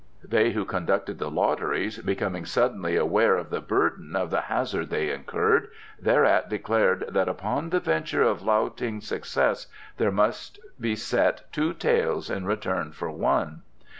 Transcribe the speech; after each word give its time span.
They 0.23 0.53
who 0.53 0.65
conducted 0.65 1.19
the 1.19 1.29
lotteries, 1.29 1.99
becoming 1.99 2.43
suddenly 2.43 2.95
aware 2.95 3.37
of 3.37 3.51
the 3.51 3.61
burden 3.61 4.15
of 4.15 4.31
the 4.31 4.41
hazard 4.41 4.89
they 4.89 5.11
incurred, 5.11 5.67
thereat 6.01 6.49
declared 6.49 7.05
that 7.09 7.29
upon 7.29 7.69
the 7.69 7.79
venture 7.79 8.23
of 8.23 8.41
Lao 8.41 8.69
Ting's 8.69 9.05
success 9.07 9.67
there 9.97 10.11
must 10.11 10.57
be 10.79 10.95
set 10.95 11.53
two 11.53 11.71
taels 11.75 12.31
in 12.31 12.47
return 12.47 12.91
for 12.93 13.11
one. 13.11 13.61